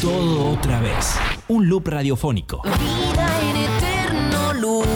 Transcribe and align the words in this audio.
Todo 0.00 0.52
otra 0.52 0.80
vez. 0.80 1.18
Un 1.48 1.68
loop 1.68 1.88
radiofónico. 1.88 2.62
Vida 2.62 3.40
en 3.42 3.56
eterno 3.56 4.52
loop. 4.54 4.86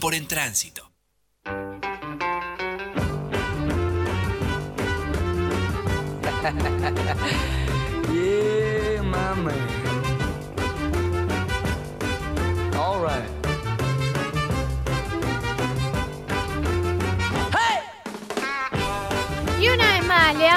Por 0.00 0.14
en 0.14 0.26
tránsito. 0.26 0.90
Yeah, 8.10 9.02
my 9.02 9.34
man. 9.34 9.54
All 12.74 13.00
right. 13.00 13.37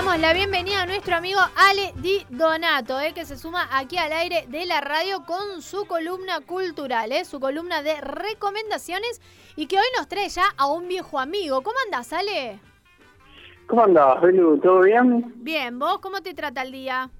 Damos 0.04 0.20
la 0.20 0.34
bienvenida 0.34 0.82
a 0.82 0.86
nuestro 0.88 1.16
amigo 1.16 1.40
Ale 1.56 1.94
Di 2.02 2.26
Donato, 2.30 3.00
eh, 3.00 3.14
que 3.14 3.24
se 3.24 3.38
suma 3.38 3.68
aquí 3.72 3.98
al 3.98 4.12
aire 4.12 4.46
de 4.48 4.66
la 4.66 4.82
radio 4.82 5.24
con 5.28 5.62
su 5.62 5.86
columna 5.86 6.40
cultural, 6.40 7.12
eh, 7.12 7.24
su 7.24 7.40
columna 7.40 7.84
de 7.84 8.02
recomendaciones 8.02 9.22
y 9.56 9.68
que 9.68 9.76
hoy 9.76 9.86
nos 9.96 10.08
trae 10.08 10.28
ya 10.30 10.46
a 10.58 10.72
un 10.72 10.88
viejo 10.88 11.20
amigo. 11.20 11.62
¿Cómo 11.62 11.76
andás, 11.86 12.14
Ale? 12.14 12.60
¿Cómo 13.68 13.84
andás, 13.84 14.20
Belu? 14.22 14.58
¿Todo 14.58 14.82
bien? 14.82 15.34
Bien, 15.36 15.78
¿vos 15.78 16.00
cómo 16.00 16.22
te 16.22 16.34
trata 16.34 16.64
el 16.64 16.72
día? 16.72 17.12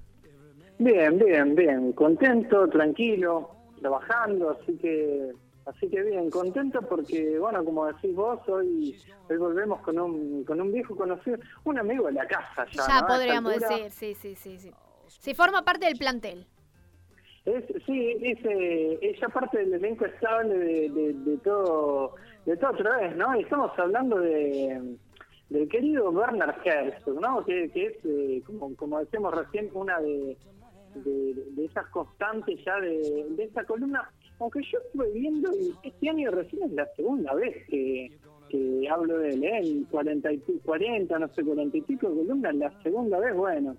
Bien, 0.78 1.18
bien, 1.18 1.54
bien. 1.54 1.92
Contento, 1.92 2.66
tranquilo, 2.66 3.48
trabajando, 3.80 4.58
así 4.60 4.76
que 4.78 5.30
así 5.66 5.88
que 5.88 6.02
bien, 6.02 6.30
contento 6.30 6.82
porque, 6.82 7.38
bueno, 7.38 7.64
como 7.64 7.86
decís 7.86 8.14
vos, 8.14 8.40
hoy, 8.48 8.96
hoy 9.28 9.36
volvemos 9.36 9.80
con 9.82 9.98
un, 9.98 10.44
con 10.44 10.60
un 10.60 10.72
viejo 10.72 10.96
conocido, 10.96 11.38
un 11.64 11.78
amigo 11.78 12.06
de 12.06 12.12
la 12.12 12.26
casa 12.26 12.66
ya. 12.72 13.06
Podríamos 13.06 13.54
decir, 13.54 13.90
sí, 13.90 14.14
sí, 14.14 14.34
sí, 14.34 14.58
sí. 14.58 14.72
Sí, 15.06 15.34
forma 15.34 15.62
parte 15.64 15.86
del 15.86 15.96
plantel. 15.98 16.46
Es, 17.44 17.64
sí, 17.86 18.16
es, 18.22 18.38
eh, 18.44 18.98
es 19.02 19.20
ya 19.20 19.28
parte 19.28 19.58
del 19.58 19.74
elenco 19.74 20.06
estable 20.06 20.56
de, 20.56 20.88
de, 20.90 21.12
de 21.12 21.38
todo, 21.38 22.14
de 22.46 22.56
todo 22.56 22.70
otra 22.70 22.98
vez, 22.98 23.16
¿no? 23.16 23.36
Y 23.36 23.42
Estamos 23.42 23.72
hablando 23.78 24.18
de 24.18 24.96
del 25.50 25.68
querido 25.68 26.08
Werner 26.10 26.54
Herzog, 26.64 27.20
¿no? 27.20 27.44
Que, 27.44 27.70
que 27.70 27.86
es, 27.86 27.96
eh, 28.04 28.42
como, 28.46 28.74
como 28.74 29.00
decíamos 29.00 29.34
recién, 29.34 29.70
una 29.74 30.00
de, 30.00 30.36
de, 30.94 31.34
de 31.50 31.64
esas 31.66 31.86
constantes 31.88 32.58
ya 32.64 32.80
de, 32.80 33.26
de 33.30 33.44
esta 33.44 33.64
columna. 33.64 34.10
Aunque 34.42 34.60
yo 34.70 34.78
estuve 34.78 35.10
viendo, 35.12 35.50
y 35.56 35.72
este 35.82 36.10
año 36.10 36.30
recién 36.30 36.64
es 36.64 36.72
la 36.72 36.86
segunda 36.96 37.32
vez 37.34 37.56
que, 37.68 38.10
que 38.50 38.88
hablo 38.90 39.18
de 39.18 39.30
él, 39.30 39.44
¿eh? 39.44 39.58
En 39.62 39.84
40, 39.84 40.32
y 40.32 40.38
pi- 40.38 40.60
40, 40.64 41.18
no 41.18 41.28
sé, 41.28 41.44
40 41.44 41.76
y 41.76 41.80
pico 41.82 42.08
columnas, 42.14 42.54
la 42.56 42.82
segunda 42.82 43.18
vez, 43.20 43.34
bueno. 43.34 43.76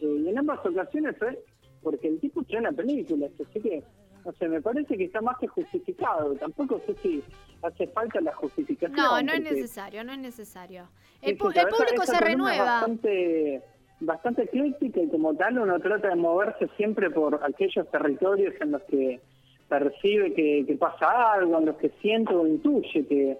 Eh, 0.00 0.06
y 0.24 0.28
en 0.28 0.38
ambas 0.38 0.64
ocasiones 0.64 1.16
fue 1.18 1.38
porque 1.82 2.08
el 2.08 2.18
tipo 2.20 2.40
estrena 2.40 2.72
películas, 2.72 3.30
así 3.40 3.60
que, 3.60 3.82
no 4.24 4.32
sé, 4.32 4.48
me 4.48 4.60
parece 4.60 4.96
que 4.96 5.04
está 5.04 5.20
más 5.20 5.38
que 5.38 5.46
justificado. 5.46 6.34
Tampoco 6.34 6.80
sé 6.86 6.94
si 7.02 7.22
hace 7.62 7.86
falta 7.88 8.20
la 8.20 8.34
justificación. 8.34 8.96
No, 8.96 9.22
no 9.22 9.32
es 9.32 9.40
necesario, 9.42 10.02
no 10.02 10.12
es 10.12 10.18
necesario. 10.18 10.88
El, 11.22 11.36
sí, 11.38 11.44
el 11.44 11.50
esa- 11.58 11.68
público 11.68 12.02
esa 12.02 12.12
se 12.14 12.18
columna 12.18 12.18
es 12.18 12.20
renueva. 12.58 12.64
Bastante, 12.64 13.62
bastante 14.00 14.42
ecléctica 14.44 15.00
y 15.00 15.08
como 15.08 15.34
tal 15.36 15.58
uno 15.58 15.78
trata 15.78 16.08
de 16.08 16.16
moverse 16.16 16.68
siempre 16.76 17.08
por 17.10 17.38
aquellos 17.44 17.88
territorios 17.90 18.54
en 18.60 18.72
los 18.72 18.82
que 18.84 19.20
percibe 19.68 20.32
que, 20.34 20.64
que 20.66 20.74
pasa 20.76 21.32
algo, 21.32 21.58
en 21.58 21.66
los 21.66 21.76
que 21.76 21.90
siente 22.00 22.34
o 22.34 22.46
intuye 22.46 23.06
que, 23.06 23.38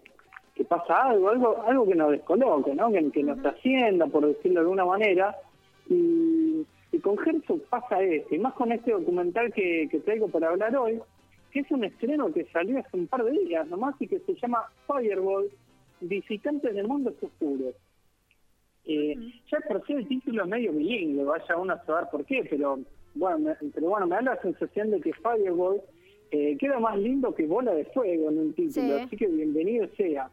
que 0.55 0.64
pasa 0.64 1.10
algo, 1.10 1.28
algo 1.30 1.62
algo 1.62 1.86
que 1.86 1.94
nos 1.94 2.10
descoloque, 2.10 2.74
¿no? 2.74 2.91
que, 2.91 3.10
que 3.10 3.22
nos 3.22 3.41
trascienda, 3.41 4.06
por 4.06 4.27
decirlo 4.27 4.60
de 4.60 4.60
alguna 4.60 4.84
manera. 4.84 5.36
Y, 5.88 6.66
y 6.92 6.98
con 6.98 7.16
Herzog 7.19 7.60
pasa 7.69 8.02
esto, 8.02 8.34
y 8.34 8.38
más 8.38 8.54
con 8.54 8.72
este 8.72 8.92
documental 8.92 9.52
que, 9.52 9.88
que 9.91 10.00
traigo 10.00 10.28
para 10.28 10.48
hablar 10.48 10.77
hoy, 10.77 11.00
que 11.50 11.60
es 11.60 11.70
un 11.70 11.84
estreno 11.84 12.32
que 12.32 12.44
salió 12.47 12.78
hace 12.78 12.97
un 12.97 13.06
par 13.06 13.24
de 13.24 13.32
días 13.32 13.66
nomás 13.69 13.94
y 14.00 14.08
que 14.08 14.19
se 14.20 14.34
llama 14.34 14.64
Fireball, 14.87 15.48
Visitantes 16.00 16.75
del 16.75 16.88
Mundo 16.88 17.12
Oscuro. 17.22 17.72
Eh, 18.84 19.16
Ya 19.50 19.58
por 19.66 19.84
sí 19.87 19.94
el 19.94 20.06
título 20.06 20.44
es 20.44 20.48
medio 20.48 20.72
bilingüe, 20.72 21.25
vaya 21.25 21.56
uno 21.56 21.72
a 21.72 21.84
saber 21.84 22.08
por 22.10 22.25
qué, 22.25 22.47
pero 22.48 22.78
bueno, 23.14 23.38
me, 23.38 23.54
pero 23.72 23.88
bueno, 23.88 24.06
me 24.06 24.16
da 24.16 24.22
la 24.22 24.43
sensación 24.43 24.91
de 24.91 25.00
que 25.00 25.12
Fireball 25.14 25.81
eh, 26.31 26.56
queda 26.59 26.78
más 26.81 26.98
lindo 26.98 27.34
que 27.34 27.47
Bola 27.47 27.72
de 27.75 27.84
Fuego 27.87 28.31
en 28.31 28.38
un 28.38 28.53
título, 28.54 28.97
Sí. 28.97 29.03
así 29.03 29.16
que 29.16 29.26
bienvenido 29.26 29.87
sea. 29.97 30.28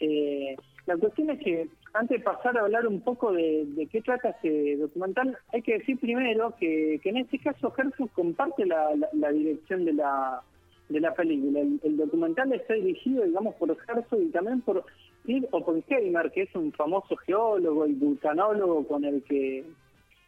Eh, 0.00 0.56
la 0.86 0.96
cuestión 0.96 1.30
es 1.30 1.38
que 1.40 1.68
antes 1.92 2.18
de 2.18 2.24
pasar 2.24 2.56
a 2.56 2.62
hablar 2.62 2.86
un 2.86 3.00
poco 3.00 3.32
de, 3.32 3.64
de 3.66 3.86
qué 3.86 4.00
trata 4.00 4.30
este 4.30 4.76
documental, 4.76 5.36
hay 5.52 5.62
que 5.62 5.78
decir 5.78 5.98
primero 5.98 6.54
que, 6.58 7.00
que 7.02 7.10
en 7.10 7.18
este 7.18 7.38
caso 7.38 7.72
Herzog 7.76 8.10
comparte 8.12 8.64
la, 8.66 8.94
la- 8.96 9.08
la 9.12 9.32
dirección 9.32 9.84
de 9.84 9.92
la, 9.92 10.40
de 10.88 11.00
la 11.00 11.12
película. 11.14 11.60
El, 11.60 11.80
el 11.82 11.96
documental 11.96 12.52
está 12.52 12.74
dirigido, 12.74 13.24
digamos, 13.24 13.54
por 13.56 13.70
Herzog 13.70 14.22
y 14.22 14.30
también 14.30 14.60
por 14.62 14.84
Steve 15.24 15.46
Oppenheimer, 15.50 16.30
que 16.32 16.42
es 16.42 16.54
un 16.54 16.72
famoso 16.72 17.16
geólogo 17.16 17.86
y 17.86 17.92
vulcanólogo 17.92 18.86
con 18.86 19.04
el 19.04 19.22
que 19.24 19.64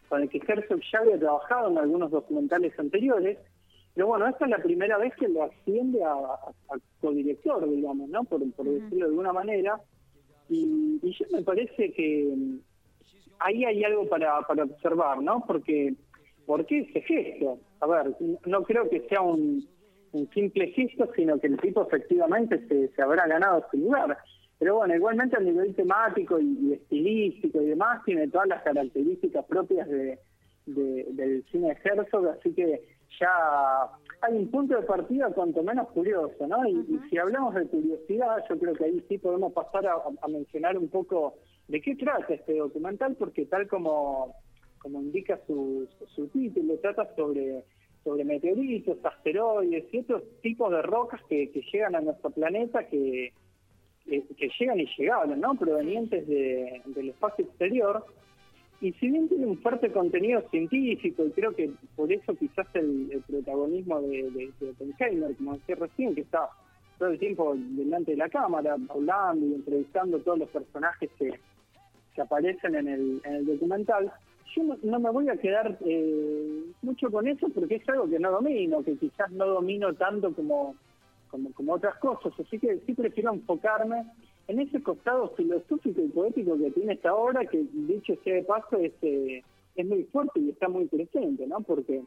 con 0.09 0.21
el 0.21 0.29
que 0.29 0.43
Herzog 0.47 0.81
ya 0.93 0.99
había 0.99 1.19
trabajado 1.19 1.71
en 1.71 1.79
algunos 1.79 2.11
documentales 2.11 2.79
anteriores. 2.79 3.39
Pero 3.95 4.07
bueno, 4.07 4.27
esta 4.27 4.45
es 4.47 4.51
la 4.51 4.59
primera 4.63 4.97
vez 4.99 5.13
que 5.17 5.29
lo 5.29 5.45
asciende 5.45 6.03
a, 6.03 6.13
a- 6.13 6.53
codirector, 7.01 7.69
digamos, 7.69 8.09
¿no? 8.09 8.25
Por, 8.25 8.41
por 8.53 8.67
decirlo 8.67 9.07
de 9.07 9.11
alguna 9.11 9.33
manera. 9.33 9.81
Y, 10.49 10.99
y 11.03 11.13
yo 11.13 11.25
me 11.33 11.43
parece 11.43 11.93
que 11.93 12.33
mm, 12.35 12.59
ahí 13.41 13.65
hay 13.65 13.85
algo 13.85 14.09
para, 14.09 14.41
para 14.43 14.65
observar, 14.65 15.21
¿no? 15.23 15.45
Porque, 15.47 15.95
¿por 16.47 16.65
qué 16.67 16.81
ese 16.81 17.01
gesto? 17.03 17.59
A 17.81 17.87
ver, 17.87 18.15
no 18.47 18.63
creo 18.63 18.89
que 18.89 19.01
sea 19.09 19.21
un, 19.21 19.67
un 20.13 20.31
simple 20.31 20.69
gesto, 20.69 21.11
sino 21.15 21.39
que 21.39 21.49
el 21.49 21.59
tipo 21.61 21.83
efectivamente 21.83 22.67
se, 22.69 22.89
se 22.89 23.03
habrá 23.03 23.27
ganado 23.27 23.65
su 23.71 23.77
lugar. 23.79 24.17
Pero 24.59 24.77
bueno, 24.77 24.95
igualmente 24.95 25.37
a 25.37 25.41
nivel 25.41 25.75
temático 25.75 26.39
y, 26.39 26.57
y 26.63 26.73
estilístico 26.75 27.61
y 27.61 27.67
demás, 27.67 28.03
tiene 28.05 28.29
todas 28.29 28.47
las 28.49 28.63
características 28.63 29.45
propias 29.47 29.89
de, 29.89 30.19
de- 30.67 31.07
del 31.11 31.45
cine 31.51 31.69
de 31.75 31.79
Herzog, 31.83 32.29
así 32.29 32.53
que 32.55 32.81
ya 33.21 33.89
hay 34.23 34.37
un 34.37 34.51
punto 34.51 34.77
de 34.77 34.83
partida 34.83 35.31
cuanto 35.33 35.63
menos 35.63 35.89
curioso, 35.91 36.47
¿no? 36.47 36.67
Y, 36.69 36.73
y 36.73 37.01
si 37.11 37.19
hablamos 37.19 37.55
de 37.55 37.67
curiosidad, 37.67 38.37
yo 38.49 38.59
creo 38.59 38.75
que 38.75 38.85
ahí 38.85 39.05
sí 39.09 39.19
podemos 39.19 39.53
pasar 39.53 39.87
a, 39.87 39.95
a 40.21 40.29
mencionar 40.29 40.79
un 40.79 40.89
poco 40.89 41.35
de 41.69 41.81
qué 41.81 41.95
trata 41.97 42.35
este 42.35 42.57
documental, 42.59 43.15
porque 43.17 43.47
tal 43.47 43.67
como, 43.69 44.35
como 44.81 45.01
indica 45.01 45.39
su, 45.47 45.89
su 46.15 46.27
título, 46.29 46.77
trata 46.79 47.15
sobre 47.17 47.65
sobre 48.05 48.25
meteoritos, 48.25 48.99
asteroides 49.05 49.85
y 49.95 49.99
otros 50.01 50.25
tipos 50.41 50.73
de 50.73 50.83
rocas 50.83 51.21
que, 51.29 51.53
que 51.53 51.63
llegan 51.73 51.95
a 51.95 52.01
nuestro 52.01 52.31
planeta 52.31 52.89
que, 52.89 53.33
que, 54.05 54.23
que 54.37 54.51
llegan 54.59 54.81
y 54.81 54.89
llegaron, 54.99 55.41
¿no? 55.41 55.55
Provenientes 55.55 56.27
de- 56.27 56.83
del 56.87 57.11
espacio 57.11 57.45
exterior. 57.45 58.05
Y 58.83 58.93
si 58.95 59.09
bien 59.09 59.29
tiene 59.29 59.47
un 59.47 59.59
fuerte 59.59 59.93
contenido 59.93 60.43
científico, 60.51 61.25
y 61.25 61.31
creo 61.31 61.55
que 61.55 61.71
por 61.95 62.11
eso 62.13 62.35
quizás 62.35 62.67
el, 62.75 63.23
protagonismo 63.29 64.01
de, 64.03 64.29
de, 64.59 65.35
como 65.39 65.55
decía 65.55 65.77
recién, 65.77 66.17
que 66.17 66.23
está 66.23 66.49
todo 66.99 67.11
el 67.11 67.19
tiempo 67.21 67.55
delante 67.57 68.11
de 68.11 68.17
la 68.17 68.29
cámara, 68.29 68.77
hablando 68.89 69.47
y 69.47 69.55
entrevistando 69.55 70.19
todos 70.19 70.41
los 70.41 70.49
personajes 70.49 71.09
que, 71.17 71.39
aparecen 72.21 72.75
en 72.75 72.89
el, 72.89 73.21
en 73.25 73.35
el 73.35 73.47
documental, 73.47 74.13
yo 74.55 74.65
no, 74.65 74.77
no 74.83 74.99
me 74.99 75.11
voy 75.11 75.29
a 75.29 75.37
quedar 75.37 75.79
eh, 75.87 76.65
mucho 76.83 77.09
con 77.09 77.29
eso 77.29 77.49
porque 77.51 77.77
es 77.77 77.89
algo 77.89 78.11
que 78.11 78.19
no 78.19 78.33
domino, 78.33 78.83
que 78.83 78.97
quizás 78.97 79.31
no 79.31 79.47
domino 79.47 79.95
tanto 79.95 80.35
como, 80.35 80.75
como, 81.31 81.53
como 81.53 81.75
otras 81.75 81.97
cosas, 81.99 82.33
así 82.39 82.59
que 82.59 82.81
sí 82.85 82.95
prefiero 82.95 83.33
enfocarme 83.33 84.05
en 84.53 84.61
ese 84.61 84.83
costado 84.83 85.31
filosófico 85.35 86.03
y 86.03 86.09
poético 86.09 86.59
que 86.59 86.71
tiene 86.73 86.93
esta 86.93 87.15
obra, 87.15 87.47
que 87.47 87.65
dicho 87.73 88.15
sea 88.23 88.35
de 88.35 88.43
paso 88.45 88.77
es, 88.77 88.93
eh, 89.01 89.43
es 89.77 89.87
muy 89.87 90.05
fuerte 90.05 90.41
y 90.41 90.51
está 90.51 90.69
muy 90.69 90.85
presente, 90.87 91.47
¿no? 91.47 91.61
Porque 91.61 92.03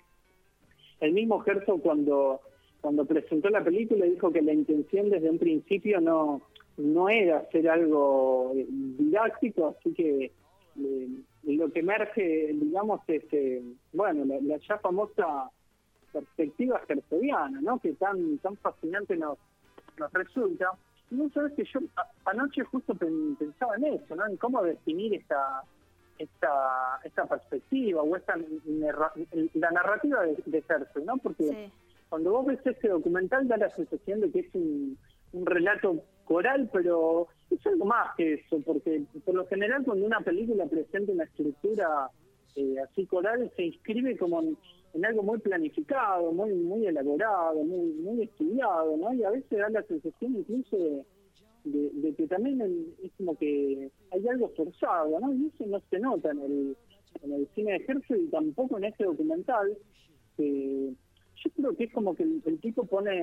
el 0.99 1.11
mismo 1.11 1.43
Herzog 1.43 1.81
cuando, 1.81 2.41
cuando 2.81 3.03
presentó 3.05 3.49
la 3.49 3.63
película 3.63 4.05
dijo 4.05 4.31
que 4.31 4.43
la 4.43 4.53
intención 4.53 5.09
desde 5.09 5.29
un 5.29 5.39
principio 5.39 5.99
no, 5.99 6.41
no 6.77 7.09
era 7.09 7.39
hacer 7.39 7.67
algo 7.67 8.51
eh, 8.55 8.65
didáctico, 8.69 9.75
así 9.77 9.93
que 9.93 10.25
eh, 10.25 11.07
lo 11.43 11.71
que 11.71 11.79
emerge, 11.79 12.53
digamos, 12.53 13.01
es, 13.07 13.23
eh, 13.31 13.63
bueno, 13.91 14.23
la, 14.25 14.57
ya 14.57 14.77
famosa 14.77 15.49
perspectiva 16.13 16.79
herzogiana, 16.87 17.59
¿no? 17.61 17.79
Que 17.79 17.93
tan 17.93 18.37
tan 18.37 18.55
fascinante 18.57 19.17
nos, 19.17 19.39
nos 19.97 20.13
resulta. 20.13 20.71
No 21.11 21.29
sabes 21.29 21.53
que 21.53 21.63
yo 21.65 21.79
a- 21.95 22.09
anoche 22.31 22.63
justo 22.63 22.95
pen- 22.95 23.35
pensaba 23.37 23.75
en 23.75 23.85
eso, 23.85 24.15
¿no? 24.15 24.25
En 24.27 24.37
cómo 24.37 24.61
definir 24.63 25.13
esta 25.13 25.61
esta 26.17 26.99
esta 27.03 27.25
perspectiva 27.25 28.01
o 28.01 28.15
esta 28.15 28.35
la 28.37 29.71
narrativa 29.71 30.23
de, 30.23 30.37
de 30.45 30.63
¿no? 31.05 31.17
Porque 31.17 31.43
Sí. 31.43 31.71
cuando 32.09 32.31
vos 32.31 32.45
ves 32.45 32.59
este 32.65 32.87
documental 32.87 33.47
da 33.47 33.57
la 33.57 33.69
sensación 33.71 34.21
de 34.21 34.31
que 34.31 34.39
es 34.39 34.55
un, 34.55 34.97
un 35.33 35.45
relato 35.45 36.03
coral, 36.23 36.69
pero 36.71 37.27
es 37.49 37.65
algo 37.67 37.85
más 37.85 38.15
que 38.15 38.35
eso, 38.35 38.59
porque 38.65 39.03
por 39.25 39.35
lo 39.35 39.45
general 39.47 39.83
cuando 39.83 40.05
una 40.05 40.21
película 40.21 40.65
presenta 40.65 41.11
una 41.11 41.25
estructura 41.25 42.09
eh, 42.55 42.75
así 42.79 43.05
coral 43.05 43.51
se 43.55 43.65
inscribe 43.65 44.17
como 44.17 44.41
en, 44.41 45.05
algo 45.05 45.23
muy 45.23 45.39
planificado, 45.39 46.31
muy 46.31 46.53
muy 46.53 46.87
elaborado, 46.87 47.63
muy 47.63 47.91
muy 47.93 48.23
estudiado, 48.23 48.95
¿no? 48.97 49.13
Y 49.13 49.23
a 49.23 49.29
veces 49.29 49.59
da 49.59 49.69
la 49.69 49.83
sensación 49.83 50.37
incluso 50.37 51.05
de, 51.65 52.13
que 52.15 52.27
también 52.27 52.61
es 53.03 53.11
como 53.17 53.35
que 53.37 53.91
hay 54.11 54.27
algo 54.27 54.49
forzado, 54.55 55.19
¿no? 55.19 55.33
Y 55.33 55.47
eso 55.47 55.65
no 55.65 55.81
se 55.89 55.99
nota 55.99 56.31
en 56.31 56.39
el, 56.39 56.77
en 57.23 57.33
el 57.33 57.47
cine 57.55 57.73
de 57.73 57.85
Herzog 57.85 58.17
y 58.17 58.27
tampoco 58.29 58.77
en 58.77 58.85
este 58.85 59.03
documental. 59.03 59.77
que 60.37 60.93
yo 61.43 61.49
creo 61.51 61.75
que 61.75 61.83
es 61.83 61.93
como 61.93 62.15
que 62.15 62.23
el, 62.23 62.41
el 62.45 62.59
tipo 62.59 62.85
pone 62.85 63.21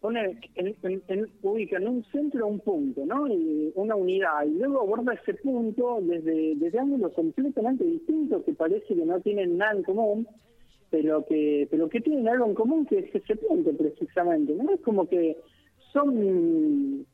pone 0.00 0.38
en, 0.54 0.74
en- 0.82 1.02
en- 1.08 1.28
ubica 1.42 1.76
en 1.76 1.88
un 1.88 2.04
centro 2.04 2.46
un 2.46 2.60
punto, 2.60 3.04
¿no? 3.04 3.26
Y 3.28 3.72
una 3.74 3.94
unidad, 3.96 4.44
y 4.46 4.50
luego 4.58 4.80
aborda 4.80 5.12
ese 5.14 5.34
punto 5.34 5.98
desde, 6.02 6.54
desde 6.56 6.78
ángulos 6.78 7.12
completamente 7.12 7.84
distintos 7.84 8.42
que 8.44 8.52
parece 8.54 8.86
que 8.94 9.04
no 9.06 9.20
tienen 9.20 9.58
nada 9.58 9.72
en 9.72 9.82
común, 9.82 10.26
pero 10.90 11.24
que 11.26 11.68
pero 11.70 11.88
que 11.88 12.00
tienen 12.00 12.28
algo 12.28 12.46
en 12.46 12.54
común 12.54 12.86
que 12.86 12.98
es 13.00 13.14
ese 13.14 13.36
punto 13.36 13.70
precisamente, 13.76 14.54
¿no? 14.54 14.70
Es 14.72 14.80
como 14.80 15.06
que 15.08 15.36
son 15.92 17.06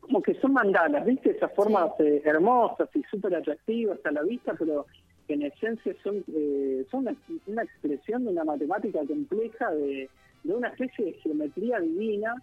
como 0.00 0.22
que 0.22 0.34
son 0.40 0.52
mandalas, 0.54 1.04
¿viste? 1.04 1.30
Esas 1.30 1.52
formas 1.54 1.90
eh, 2.00 2.22
hermosas 2.24 2.88
y 2.94 3.02
súper 3.10 3.34
atractivas 3.34 3.98
a 4.04 4.10
la 4.12 4.22
vista, 4.22 4.54
pero 4.58 4.86
que 5.26 5.34
en 5.34 5.42
esencia 5.42 5.94
son, 6.02 6.24
eh, 6.34 6.84
son 6.90 7.00
una, 7.02 7.16
una 7.46 7.62
expresión 7.62 8.24
de 8.24 8.30
una 8.30 8.44
matemática 8.44 9.00
compleja, 9.06 9.70
de, 9.72 10.08
de 10.44 10.54
una 10.54 10.68
especie 10.68 11.04
de 11.06 11.12
geometría 11.14 11.80
divina 11.80 12.34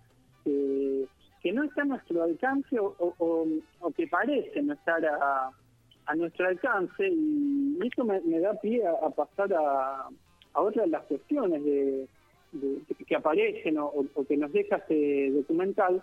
que, 0.43 1.05
que 1.41 1.51
no 1.51 1.63
está 1.63 1.81
a 1.83 1.85
nuestro 1.85 2.23
alcance 2.23 2.79
o, 2.79 2.95
o- 2.99 3.47
que 3.91 4.07
parece 4.07 4.61
no 4.61 4.73
estar 4.73 5.03
a, 5.05 5.49
a 6.05 6.15
nuestro 6.15 6.47
alcance 6.47 7.07
y 7.09 7.77
eso 7.85 8.03
me, 8.05 8.19
da 8.39 8.53
pie 8.59 8.85
a, 8.85 8.91
a 8.91 9.09
pasar 9.09 9.53
a, 9.53 10.07
a 10.53 10.61
otra 10.61 10.83
de 10.83 10.89
las 10.89 11.03
cuestiones 11.05 11.63
de, 11.63 12.07
de- 12.53 12.81
que 13.05 13.15
aparecen 13.15 13.77
o, 13.77 13.87
o 14.13 14.23
que 14.25 14.37
nos 14.37 14.51
deja 14.51 14.77
este 14.77 15.31
documental, 15.31 16.01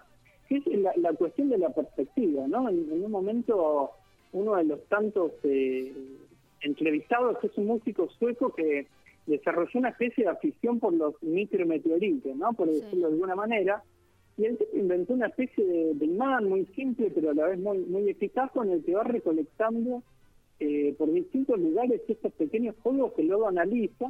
que 0.49 0.57
es 0.59 0.67
la, 0.67 0.93
la 0.97 1.13
cuestión 1.15 1.49
de 1.49 1.59
la 1.59 1.71
perspectiva, 1.71 2.47
¿no? 2.49 2.69
En, 2.69 2.91
en 2.93 3.05
un 3.05 3.11
momento, 3.11 3.91
uno 4.33 4.57
de 4.57 4.65
los 4.65 4.85
tantos 4.89 5.33
eh, 5.45 5.93
entrevistados 6.61 7.43
es 7.45 7.57
un 7.57 7.67
músico 7.67 8.09
sueco 8.19 8.53
que 8.55 8.87
desarrolló 9.27 9.79
una 9.79 9.91
especie 9.91 10.25
de 10.25 10.31
afición 10.31 10.81
por 10.81 10.93
los 10.93 11.15
micrometeoritos, 11.23 12.37
¿no? 12.37 12.53
Por 12.53 12.69
Sí. 12.69 12.75
decirlo 12.81 13.09
de 13.09 13.15
alguna 13.15 13.35
manera. 13.35 13.83
Y 14.37 14.43
tipo 14.49 14.77
inventó 14.77 15.15
una 15.15 15.29
especie 15.29 15.65
de, 15.65 15.95
de 15.95 16.07
imán 16.07 16.49
muy 16.49 16.67
simple, 16.75 17.11
pero 17.15 17.31
a 17.31 17.35
la 17.35 17.47
vez 17.49 17.59
muy, 17.59 17.79
muy 17.79 18.09
eficaz, 18.11 18.51
con 18.53 18.69
el 18.69 18.85
que 18.85 18.95
va 18.95 19.05
recolectando 19.05 20.03
eh, 20.61 20.95
por 20.99 21.11
distintos 21.13 21.59
lugares 21.59 22.01
estos 22.09 22.33
pequeños 22.33 22.75
polvos 22.77 23.13
que 23.15 23.23
luego 23.23 23.49
analiza 23.49 24.07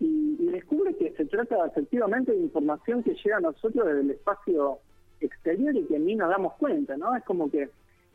y, 0.00 0.36
y 0.38 0.46
descubre 0.46 0.94
que 0.94 1.12
se 1.12 1.24
trata 1.26 1.66
efectivamente 1.66 2.32
de 2.32 2.38
información 2.38 3.02
que 3.02 3.14
llega 3.14 3.38
a 3.38 3.40
nosotros 3.40 3.84
desde 3.86 4.00
el 4.00 4.10
espacio 4.12 4.78
exterior 5.20 5.74
y 5.76 5.84
que 5.84 5.98
ni 5.98 6.14
nos 6.14 6.28
damos 6.30 6.54
cuenta, 6.54 6.96
¿no? 6.96 7.14
Es 7.16 7.24
como 7.24 7.50
que 7.50 7.68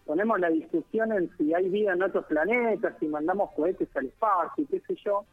ponemos 0.05 0.39
la 0.39 0.49
discusión 0.49 1.11
en 1.11 1.29
si 1.37 1.53
hay 1.53 1.69
vida 1.69 1.93
en 1.93 2.03
otros 2.03 2.25
planetas, 2.25 2.95
si 2.99 3.07
mandamos 3.07 3.51
cohetes 3.51 3.87
al 3.95 4.07
espacio, 4.07 4.65
qué 4.69 4.79
sé 4.81 4.95
yo, 5.05 5.25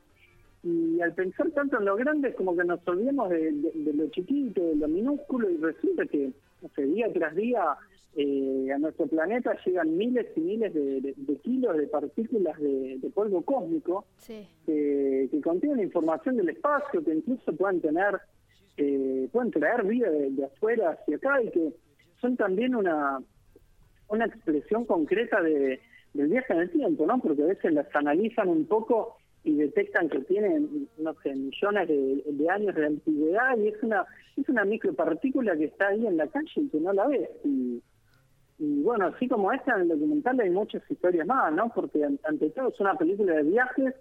y 0.62 1.00
al 1.00 1.14
pensar 1.14 1.50
tanto 1.52 1.78
en 1.78 1.84
lo 1.84 1.96
grande 1.96 2.28
es 2.28 2.34
como 2.34 2.56
que 2.56 2.64
nos 2.64 2.80
olvidamos 2.88 3.30
de, 3.30 3.52
de- 3.52 3.72
de 3.74 3.92
lo 3.92 4.08
chiquito, 4.08 4.62
de 4.62 4.76
lo 4.76 4.88
minúsculo 4.88 5.48
y 5.50 5.56
resulta 5.58 6.06
que 6.06 6.32
no 6.62 6.68
sé, 6.74 6.86
día 6.86 7.12
tras 7.12 7.34
día 7.36 7.62
eh, 8.16 8.72
a 8.74 8.78
nuestro 8.78 9.06
planeta 9.06 9.56
llegan 9.64 9.96
miles 9.96 10.26
y 10.36 10.40
miles 10.40 10.72
de, 10.74 11.00
de- 11.16 11.36
kilos 11.42 11.76
de 11.76 11.86
partículas 11.86 12.58
de, 12.58 12.98
polvo 13.14 13.42
cósmico 13.42 14.06
Sí. 14.16 14.46
que, 14.64 15.28
que 15.30 15.40
contienen 15.40 15.80
información 15.84 16.36
del 16.36 16.48
espacio, 16.48 17.04
que 17.04 17.14
incluso 17.14 17.54
pueden 17.54 17.80
tener, 17.80 18.18
eh, 18.78 19.28
pueden 19.32 19.50
traer 19.52 19.84
vida 19.84 20.10
de, 20.10 20.30
de 20.30 20.44
afuera 20.46 20.90
hacia 20.90 21.16
acá 21.16 21.42
y 21.42 21.50
que 21.50 21.72
son 22.20 22.36
también 22.36 22.74
una, 22.74 23.20
una 24.08 24.24
expresión 24.26 24.84
concreta 24.86 25.40
de, 25.42 25.78
del 26.14 26.28
viaje 26.28 26.52
en 26.54 26.60
el 26.60 26.70
tiempo, 26.70 27.06
¿no? 27.06 27.20
Porque 27.20 27.42
a 27.42 27.46
veces 27.46 27.72
las 27.74 27.94
analizan 27.94 28.48
un 28.48 28.64
poco 28.66 29.16
y 29.46 29.54
detectan 29.54 30.08
que 30.08 30.20
tienen, 30.20 30.88
no 30.98 31.14
sé, 31.22 31.34
millones 31.34 31.86
de, 31.88 32.22
de 32.26 32.50
años 32.50 32.74
de 32.74 32.86
antigüedad 32.86 33.56
y 33.58 33.68
es 33.68 33.82
una 33.82 34.04
es 34.36 34.48
una 34.48 34.64
micropartícula 34.64 35.56
que 35.56 35.66
está 35.66 35.88
ahí 35.88 36.06
en 36.06 36.16
la 36.16 36.26
calle 36.26 36.50
y 36.56 36.68
que 36.68 36.80
no 36.80 36.92
la 36.92 37.06
ves. 37.06 37.30
Y, 37.44 37.80
y 38.58 38.82
bueno, 38.82 39.06
así 39.06 39.28
como 39.28 39.52
esta 39.52 39.74
en 39.76 39.82
el 39.82 39.88
documental 39.88 40.40
hay 40.40 40.50
muchas 40.50 40.82
historias 40.90 41.26
más, 41.26 41.52
¿no? 41.54 41.72
Porque 41.74 42.04
an- 42.04 42.18
ante 42.24 42.50
todo 42.50 42.68
es 42.68 42.80
una 42.80 42.94
película 42.96 43.34
de 43.36 43.44
viajes, 43.44 43.94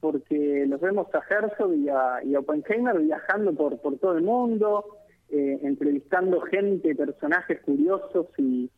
porque 0.00 0.64
los 0.68 0.80
vemos 0.80 1.08
a 1.14 1.22
Herzog 1.28 1.74
y 1.74 1.88
a, 1.88 2.22
y 2.24 2.34
a 2.34 2.40
Oppenheimer 2.40 2.98
viajando 3.00 3.52
por, 3.54 3.78
por 3.80 3.98
todo 3.98 4.16
el 4.16 4.22
mundo, 4.22 4.84
eh, 5.30 5.58
entrevistando 5.62 6.40
gente, 6.42 6.94
personajes 6.94 7.60
curiosos 7.62 8.26
y, 8.38 8.70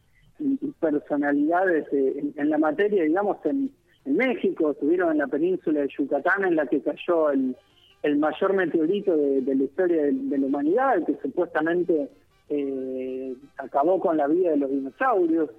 personalidades 0.80 1.86
eh, 1.92 2.14
en, 2.18 2.32
en 2.36 2.48
la 2.50 2.58
materia, 2.58 3.02
digamos, 3.04 3.38
en, 3.44 3.70
en 4.08 4.16
México, 4.16 4.72
estuvieron 4.72 5.12
en 5.12 5.18
la 5.18 5.26
península 5.26 5.80
de 5.80 5.88
Yucatán 5.96 6.44
en 6.44 6.56
la 6.56 6.66
que 6.66 6.80
cayó 6.80 7.30
el, 7.30 7.56
el 8.02 8.16
mayor 8.16 8.54
meteorito 8.54 9.16
de, 9.16 9.42
la 9.42 9.64
historia 9.64 10.02
de, 10.04 10.12
de 10.12 10.38
la 10.38 10.46
humanidad, 10.46 11.04
que 11.06 11.16
supuestamente 11.22 12.08
eh, 12.50 13.36
acabó 13.58 14.00
con 14.00 14.16
la 14.16 14.26
vida 14.26 14.50
de 14.50 14.56
los 14.56 14.70
dinosaurios, 14.70 15.50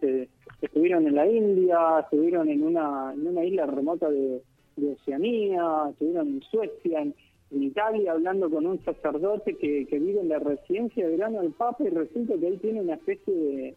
estuvieron 0.62 1.08
en 1.08 1.16
la 1.16 1.28
India, 1.28 2.00
estuvieron 2.00 2.50
en 2.50 2.64
una, 2.64 3.14
en 3.14 3.28
una 3.28 3.44
isla 3.44 3.66
remota 3.66 4.10
de, 4.10 4.42
Oceanía, 4.80 5.88
estuvieron 5.90 6.28
en 6.30 6.42
Suecia, 6.44 7.02
en, 7.02 7.14
Italia, 7.52 8.12
hablando 8.12 8.50
con 8.50 8.66
un 8.68 8.80
sacerdote 8.86 9.56
que, 9.56 9.86
vive 9.92 10.22
en 10.22 10.30
la 10.30 10.40
residencia 10.40 11.04
de 11.04 11.18
verano 11.18 11.42
del 11.42 11.52
Papa 11.52 11.84
y 11.84 11.90
resulta 11.90 12.36
que 12.38 12.48
él 12.48 12.60
tiene 12.60 12.82
una 12.82 12.94
especie 12.94 13.76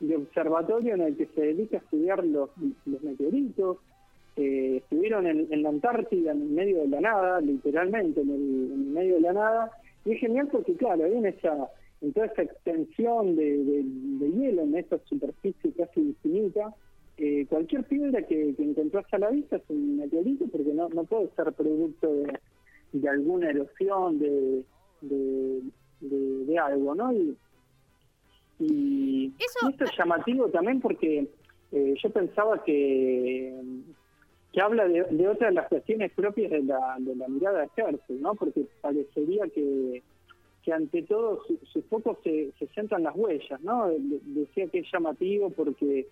de, 0.00 0.16
observatorio 0.16 0.94
en 0.94 1.02
el 1.02 1.16
que 1.16 1.26
se 1.26 1.42
dedica 1.42 1.76
a 1.76 1.80
estudiar 1.80 2.24
los 2.24 2.50
meteoritos. 2.86 3.76
Eh, 4.42 4.76
estuvieron 4.78 5.26
en, 5.26 5.46
en 5.52 5.62
la 5.62 5.68
Antártida, 5.68 6.32
en 6.32 6.54
medio 6.54 6.78
de 6.80 6.88
la 6.88 7.00
nada, 7.02 7.40
literalmente 7.42 8.22
en 8.22 8.30
el, 8.30 8.72
en 8.72 8.92
medio 8.94 9.14
de 9.16 9.20
la 9.20 9.32
nada. 9.34 9.70
Y 10.06 10.12
es 10.12 10.20
genial 10.20 10.48
porque, 10.50 10.74
claro, 10.76 11.04
ahí 11.04 11.12
en, 11.14 11.26
esa, 11.26 11.68
en 12.00 12.12
toda 12.14 12.24
esa 12.26 12.42
extensión 12.42 13.36
de, 13.36 13.58
de- 13.64 13.82
de 13.84 14.30
hielo, 14.32 14.62
en 14.62 14.76
esa 14.76 14.96
superficie 15.04 15.72
casi 15.76 16.00
infinita, 16.00 16.74
eh, 17.18 17.44
cualquier 17.50 17.84
piedra 17.84 18.22
que, 18.22 18.54
que 18.54 18.62
encontrás 18.62 19.04
a 19.12 19.18
la 19.18 19.28
vista 19.30 19.56
es 19.56 19.62
un 19.68 19.98
meteorito 19.98 20.46
porque 20.50 20.72
no, 20.72 20.88
no 20.88 21.04
puede 21.04 21.28
ser 21.36 21.52
producto 21.52 22.10
de, 22.14 22.38
de 22.94 23.08
alguna 23.10 23.50
erosión, 23.50 24.18
de, 24.18 24.62
de, 25.02 25.60
de- 26.00 26.44
de 26.46 26.58
algo, 26.58 26.94
¿no? 26.94 27.12
Y, 27.12 27.36
y 28.60 29.32
Eso- 29.38 29.68
y 29.68 29.70
esto 29.72 29.84
es 29.84 29.90
llamativo 29.98 30.48
también 30.48 30.80
porque 30.80 31.28
eh, 31.72 31.94
yo 32.02 32.10
pensaba 32.10 32.62
que, 32.64 33.54
que 34.52 34.60
habla 34.60 34.86
de, 34.88 35.04
de 35.04 35.28
otra 35.28 35.48
de 35.48 35.54
las 35.54 35.68
cuestiones 35.68 36.10
propias 36.12 36.50
de 36.50 36.62
la, 36.62 36.96
de 36.98 37.14
la 37.16 37.28
mirada 37.28 37.60
de 37.60 37.68
Herzog, 37.76 38.16
¿no? 38.20 38.34
Porque 38.34 38.66
parecería 38.80 39.46
que, 39.48 40.02
que 40.64 40.72
ante 40.72 41.02
todo 41.02 41.42
su, 41.44 41.56
su 41.72 41.82
foco 41.82 42.18
se, 42.24 42.50
se 42.58 42.66
centra 42.68 42.98
en 42.98 43.04
las 43.04 43.16
huellas, 43.16 43.60
¿no? 43.62 43.88
De- 43.88 44.20
decía 44.24 44.66
que 44.68 44.80
es 44.80 44.86
llamativo 44.92 45.50
porque 45.50 46.08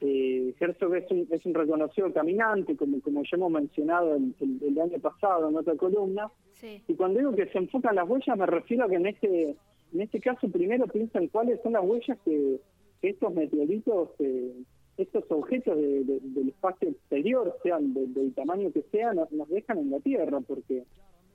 eh, 0.00 0.54
Herzog 0.60 0.94
es 0.96 1.10
un, 1.10 1.26
es 1.30 1.44
un 1.46 1.54
reconocido 1.54 2.12
caminante, 2.12 2.76
como, 2.76 3.00
como 3.00 3.22
ya 3.22 3.36
hemos 3.36 3.50
mencionado 3.50 4.14
el, 4.16 4.34
el- 4.40 4.60
el 4.68 4.80
año 4.80 4.98
pasado 5.00 5.48
en 5.48 5.56
otra 5.56 5.74
columna, 5.76 6.30
Sí. 6.52 6.82
y 6.88 6.94
cuando 6.94 7.20
digo 7.20 7.34
que 7.36 7.46
se 7.46 7.58
enfocan 7.58 7.94
las 7.94 8.08
huellas, 8.08 8.36
me 8.36 8.44
refiero 8.46 8.84
a 8.84 8.88
que 8.88 8.96
en 8.96 9.06
este, 9.06 9.56
en 9.92 10.00
este 10.00 10.18
caso 10.20 10.48
primero 10.50 10.86
piensan 10.88 11.28
cuáles 11.28 11.60
son 11.62 11.72
las 11.74 11.84
huellas 11.84 12.18
que, 12.24 12.58
que 13.00 13.08
estos 13.10 13.32
meteoritos, 13.32 14.10
eh, 14.18 14.52
estos 14.98 15.24
objetos 15.30 15.76
de- 15.76 16.04
de- 16.04 16.20
del 16.20 16.48
espacio 16.48 16.88
exterior, 16.88 17.56
sean 17.62 17.94
de- 17.94 18.08
del 18.08 18.34
tamaño 18.34 18.72
que 18.72 18.82
sean, 18.90 19.16
nos, 19.16 19.48
dejan 19.48 19.78
en 19.78 19.90
la 19.90 20.00
Tierra, 20.00 20.40
porque 20.40 20.82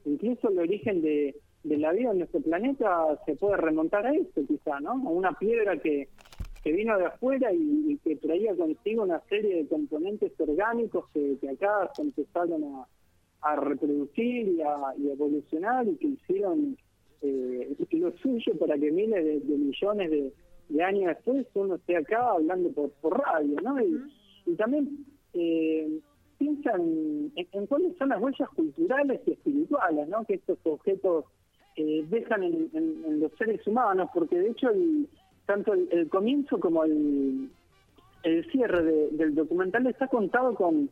incluso 0.05 0.49
el 0.49 0.59
origen 0.59 1.01
de, 1.01 1.35
la 1.63 1.93
vida 1.93 2.11
en 2.11 2.17
nuestro 2.17 2.41
planeta 2.41 3.17
se 3.25 3.37
puede 3.37 3.55
remontar 3.55 4.05
a 4.05 4.13
eso 4.13 4.45
quizá, 4.45 4.81
¿no? 4.81 4.91
A 4.91 5.09
una 5.09 5.31
piedra 5.31 5.77
que, 5.77 6.09
vino 6.65 6.97
de 6.97 7.05
afuera 7.05 7.53
y, 7.53 7.97
que 8.03 8.17
traía 8.17 8.53
consigo 8.55 9.03
una 9.03 9.21
serie 9.29 9.55
de 9.55 9.67
componentes 9.67 10.33
orgánicos 10.39 11.05
que, 11.13 11.37
acá 11.49 11.89
se 11.95 12.01
empezaron 12.01 12.63
a, 13.41 13.55
reproducir 13.55 14.49
y 14.49 14.61
a, 14.61 14.93
evolucionar 15.09 15.87
y 15.87 15.95
que 15.95 16.07
hicieron 16.07 16.77
eh, 17.21 17.73
lo 17.91 18.11
suyo 18.17 18.57
para 18.59 18.77
que 18.77 18.91
miles 18.91 19.47
de 19.47 19.57
millones 19.57 20.11
de, 20.11 20.33
de 20.69 20.83
años 20.83 21.07
después 21.07 21.45
uno 21.53 21.75
esté 21.75 21.97
acá 21.97 22.31
hablando 22.31 22.71
por, 22.71 22.89
por 23.01 23.19
radio, 23.19 23.57
¿no? 23.61 23.79
Y, 23.81 24.01
y 24.45 24.55
también 24.55 25.05
eh, 25.33 25.99
piensan 26.37 26.81
en, 27.35 27.47
en 27.51 27.67
cuáles 27.67 27.95
son 27.97 28.09
las 28.09 28.21
huellas 28.21 28.49
culturales 28.49 29.21
y 29.25 29.31
espirituales, 29.31 30.07
¿no? 30.09 30.23
Que 30.25 30.35
estos 30.35 30.57
objetos 30.63 31.25
eh, 31.75 32.05
dejan 32.09 32.43
en, 32.43 32.69
en- 32.73 33.03
en 33.05 33.19
los 33.19 33.31
seres 33.37 33.65
humanos, 33.67 34.09
porque 34.13 34.39
de 34.39 34.49
hecho 34.51 34.69
el- 34.69 35.07
tanto 35.45 35.73
el, 35.73 35.87
el 35.91 36.09
comienzo 36.09 36.59
como 36.59 36.83
el, 36.83 37.49
el 38.23 38.51
cierre 38.51 38.83
de- 38.83 39.09
del 39.11 39.35
documental 39.35 39.85
está 39.87 40.07
contado 40.07 40.55
con 40.55 40.89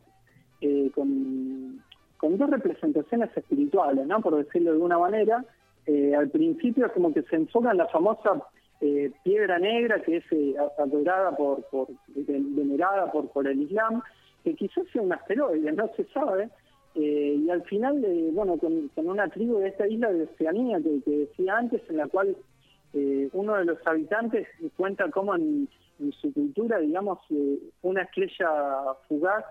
eh, 0.60 0.90
con, 0.94 1.82
con 2.18 2.38
dos 2.38 2.48
representaciones 2.50 3.36
espirituales, 3.36 4.06
¿no? 4.06 4.20
Por 4.20 4.36
decirlo 4.36 4.70
de 4.70 4.76
alguna 4.76 4.98
manera. 4.98 5.44
Eh, 5.86 6.14
al 6.14 6.30
principio 6.30 6.86
es 6.86 6.92
como 6.92 7.12
que 7.12 7.22
se 7.22 7.34
enfoca 7.34 7.72
en 7.72 7.78
la 7.78 7.88
famosa 7.88 8.40
eh, 8.82 9.12
piedra 9.22 9.60
negra 9.60 10.02
que 10.02 10.16
es 10.16 10.24
eh, 10.32 10.56
adorada 10.76 11.36
por, 11.36 11.62
por 11.66 11.86
venerada 12.08 13.12
por, 13.12 13.28
por 13.30 13.46
el 13.46 13.62
Islam, 13.62 14.02
que 14.42 14.54
quizás 14.54 14.84
sea 14.92 15.02
un 15.02 15.12
asteroide, 15.12 15.70
no 15.70 15.88
se 15.96 16.04
sabe. 16.06 16.50
Eh, 16.96 17.36
y 17.38 17.48
al 17.48 17.62
final, 17.62 18.04
eh, 18.04 18.30
bueno, 18.32 18.58
con, 18.58 18.90
una 18.96 19.28
tribu 19.28 19.58
de 19.58 19.68
esta 19.68 19.86
isla 19.86 20.12
de 20.12 20.24
Oceanía 20.24 20.78
que, 20.82 21.00
decía 21.06 21.56
antes, 21.56 21.80
en 21.88 21.96
la 21.96 22.08
cual 22.08 22.36
uno 23.32 23.54
de 23.56 23.64
los 23.64 23.78
habitantes 23.86 24.46
cuenta 24.76 25.10
cómo 25.10 25.34
en, 25.34 25.66
en 25.98 26.12
su 26.12 26.30
cultura, 26.30 26.78
digamos, 26.78 27.20
una 27.80 28.02
estrella 28.02 28.50
fugaz, 29.08 29.46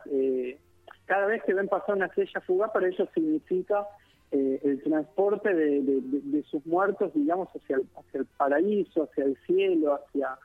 cada 1.06 1.26
vez 1.26 1.42
que 1.44 1.56
ven 1.56 1.68
pasar 1.68 1.96
una 1.96 2.06
estrella 2.06 2.40
fugaz, 2.42 2.70
para 2.70 2.88
ellos 2.88 3.10
significa 3.16 3.88
eh, 4.32 4.60
el 4.64 4.82
transporte 4.84 5.54
de, 5.54 5.82
de- 5.82 6.44
sus 6.44 6.66
muertos, 6.66 7.14
digamos, 7.14 7.50
hacia 7.56 7.78
el, 7.78 7.84
hacia 7.98 8.20
el 8.22 8.26
paraíso, 8.38 9.04
hacia 9.04 9.26
el 9.26 9.38
cielo, 9.46 9.96
hacia, 9.96 10.38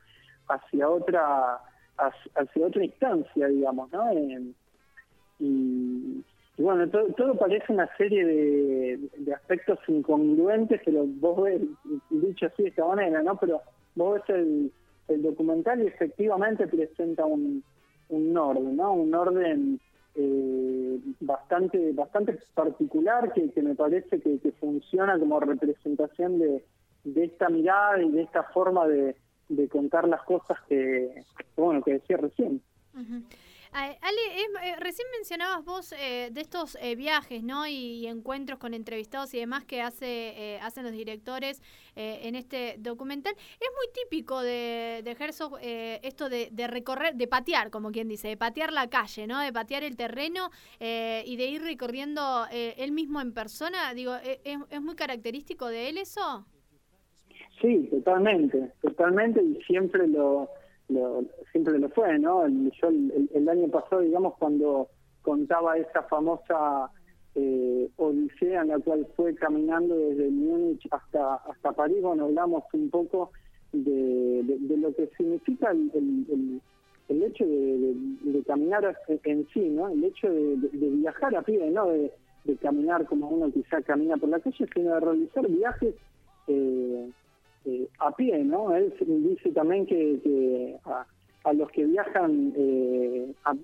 hacia 0.48 0.88
otra 0.88 1.58
hacia, 1.98 2.66
otra 2.66 2.84
instancia, 2.84 3.46
digamos, 3.48 3.90
¿no? 3.90 4.12
Y, 4.12 4.54
y 5.38 6.62
bueno, 6.62 6.88
todo, 6.88 7.06
todo 7.14 7.34
parece 7.38 7.72
una 7.72 7.88
serie 7.96 8.24
de, 8.24 8.98
de 9.18 9.34
aspectos 9.34 9.78
incongruentes, 9.88 10.80
pero 10.84 11.04
vos 11.06 11.42
ves, 11.42 11.62
dicho 12.10 12.46
así 12.46 12.64
de 12.64 12.68
esta 12.70 12.84
manera, 12.86 13.22
¿no? 13.22 13.36
Pero 13.36 13.60
vos 13.94 14.14
ves 14.14 14.36
el, 14.36 14.72
el 15.08 15.22
documental 15.22 15.82
y 15.82 15.86
efectivamente 15.86 16.66
presenta 16.66 17.24
un, 17.24 17.62
un 18.08 18.36
orden, 18.36 18.76
¿no? 18.76 18.92
Un 18.92 19.14
orden 19.14 19.80
eh, 20.16 20.98
bastante 21.20 21.92
bastante 21.92 22.38
particular 22.54 23.32
que, 23.32 23.50
que 23.50 23.62
me 23.62 23.74
parece 23.74 24.20
que, 24.20 24.38
que 24.38 24.52
funciona 24.52 25.18
como 25.18 25.40
representación 25.40 26.38
de, 26.38 26.64
de 27.06 27.24
esta 27.24 27.48
mirada 27.48 28.02
y 28.02 28.10
de 28.10 28.22
esta 28.22 28.42
forma 28.42 28.86
de, 28.86 29.16
contar 29.70 30.08
las 30.08 30.22
cosas 30.24 30.58
que, 30.68 31.22
bueno, 31.56 31.80
que 31.82 31.94
decía 31.94 32.16
recién. 32.16 32.60
Ale, 33.84 34.20
es- 34.40 34.48
eh, 34.62 34.76
recién 34.78 35.06
mencionabas 35.18 35.64
vos 35.64 35.92
eh, 35.92 36.30
de 36.32 36.40
estos 36.40 36.78
eh, 36.80 36.94
viajes, 36.96 37.42
¿no? 37.42 37.66
Y, 37.66 38.06
encuentros 38.06 38.58
con 38.58 38.72
entrevistados 38.72 39.34
y 39.34 39.38
demás 39.38 39.64
que 39.64 39.82
hace, 39.82 40.06
eh, 40.56 40.58
hacen 40.62 40.84
los 40.84 40.92
directores 40.92 41.60
eh, 41.94 42.20
en 42.22 42.36
este 42.36 42.76
documental. 42.78 43.34
Es 43.36 43.68
muy 43.76 43.92
típico 43.92 44.40
de, 44.40 45.02
de 45.04 45.10
Herzog 45.18 45.58
eh, 45.60 46.00
esto 46.02 46.28
de, 46.28 46.48
de 46.52 46.66
recorrer, 46.68 47.14
de 47.16 47.26
patear, 47.28 47.70
como 47.70 47.90
quien 47.92 48.08
dice, 48.08 48.28
de 48.28 48.36
patear 48.36 48.72
la 48.72 48.88
calle, 48.88 49.26
¿no? 49.26 49.40
De 49.40 49.52
patear 49.52 49.82
el 49.84 49.96
terreno 49.96 50.50
y 50.80 51.36
de 51.36 51.46
ir 51.46 51.62
recorriendo 51.62 52.46
él 52.50 52.92
mismo 52.92 53.20
en 53.20 53.32
persona. 53.32 53.92
Digo, 53.94 54.14
¿e- 54.16 54.40
¿es, 54.44 54.58
es 54.70 54.80
muy 54.82 54.94
característico 54.94 55.66
de 55.68 55.88
él 55.88 55.98
eso? 55.98 56.46
Sí, 57.60 57.88
totalmente, 57.90 58.72
totalmente 58.82 59.42
y 59.42 59.62
siempre 59.62 60.06
lo, 60.08 60.48
lo 60.88 61.24
siempre 61.52 61.78
lo 61.78 61.88
fue, 61.90 62.18
¿no? 62.18 62.46
Yo 62.48 62.88
el, 62.88 63.28
el- 63.34 63.48
año 63.48 63.68
pasado, 63.68 64.02
digamos, 64.02 64.34
cuando 64.38 64.88
contaba 65.22 65.76
esa 65.78 66.02
famosa 66.04 66.90
eh, 67.34 67.88
odisea 67.96 68.62
en 68.62 68.68
la 68.68 68.78
cual 68.78 69.06
fue 69.16 69.34
caminando 69.34 69.96
desde 69.96 70.30
Múnich 70.30 70.86
hasta 70.90 71.34
hasta 71.36 71.72
París, 71.72 72.00
bueno, 72.02 72.24
hablamos 72.24 72.64
un 72.72 72.88
poco 72.90 73.30
de, 73.72 74.42
lo 74.76 74.94
que 74.94 75.08
significa 75.16 75.70
el, 75.70 75.90
el- 75.94 76.60
el- 77.08 77.22
hecho 77.22 77.44
de, 77.44 77.78
de- 77.78 78.42
caminar 78.44 78.96
en, 79.24 79.46
sí, 79.52 79.68
¿no? 79.68 79.88
El 79.88 80.04
hecho 80.04 80.28
de, 80.30 80.56
viajar 80.72 81.34
a 81.36 81.42
pie, 81.42 81.70
¿no? 81.70 81.88
De 81.88 82.56
caminar 82.62 83.04
como 83.06 83.28
uno 83.28 83.50
quizá 83.52 83.82
camina 83.82 84.16
por 84.16 84.28
la 84.28 84.38
calle, 84.40 84.66
sino 84.72 84.94
de 84.94 85.00
realizar 85.00 85.46
viajes 85.48 85.94
eh, 86.46 87.10
eh, 87.66 87.88
a 87.98 88.14
pie, 88.14 88.44
¿no? 88.44 88.74
Él 88.74 88.92
dice 89.00 89.50
también 89.52 89.86
que, 89.86 90.20
que 90.22 90.76
a, 90.84 91.06
a 91.44 91.52
los 91.52 91.70
que 91.70 91.84
viajan 91.84 92.52
eh, 92.56 93.32
a, 93.44 93.54